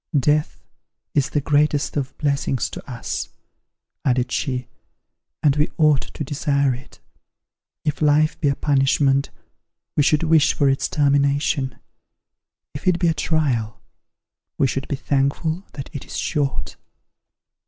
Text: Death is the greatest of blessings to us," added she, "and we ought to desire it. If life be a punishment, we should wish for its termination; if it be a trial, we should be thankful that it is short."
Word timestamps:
Death 0.19 0.63
is 1.13 1.29
the 1.29 1.41
greatest 1.41 1.95
of 1.95 2.17
blessings 2.17 2.71
to 2.71 2.83
us," 2.91 3.29
added 4.03 4.31
she, 4.31 4.67
"and 5.43 5.55
we 5.57 5.69
ought 5.77 6.01
to 6.15 6.23
desire 6.23 6.73
it. 6.73 6.99
If 7.85 8.01
life 8.01 8.35
be 8.41 8.47
a 8.47 8.55
punishment, 8.55 9.29
we 9.95 10.01
should 10.01 10.23
wish 10.23 10.55
for 10.55 10.67
its 10.67 10.89
termination; 10.89 11.75
if 12.73 12.87
it 12.87 12.97
be 12.97 13.09
a 13.09 13.13
trial, 13.13 13.79
we 14.57 14.65
should 14.65 14.87
be 14.87 14.95
thankful 14.95 15.65
that 15.73 15.91
it 15.93 16.03
is 16.07 16.17
short." 16.17 16.77